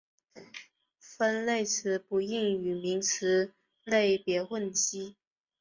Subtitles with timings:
[0.97, 3.53] 分类词不应与名词
[3.85, 5.13] 类别混淆。